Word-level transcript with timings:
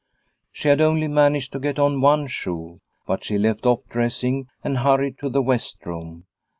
She 0.51 0.67
had 0.67 0.81
only 0.81 1.07
managed 1.07 1.51
to 1.53 1.59
get 1.59 1.77
on 1.77 2.01
one 2.01 2.25
shoe, 2.25 2.81
but 3.05 3.23
she 3.23 3.37
left 3.37 3.67
off 3.67 3.81
dressing 3.87 4.47
and 4.63 4.79
hurried 4.79 5.19
to 5.19 5.29
the 5.29 5.43
west 5.43 5.77
room. 5.85 6.25